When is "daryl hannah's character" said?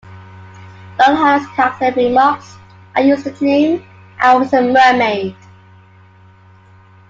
0.97-1.91